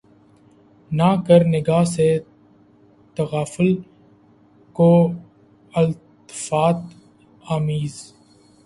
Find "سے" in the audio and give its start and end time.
1.93-2.07